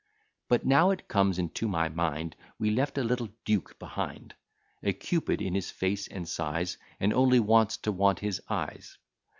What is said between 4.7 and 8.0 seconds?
A Cupid in his face and size, And only wants, to